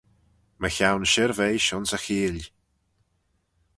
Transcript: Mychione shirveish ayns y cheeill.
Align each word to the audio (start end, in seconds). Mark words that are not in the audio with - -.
Mychione 0.61 1.07
shirveish 1.11 1.73
ayns 1.75 1.91
y 1.97 1.99
cheeill. 2.03 2.41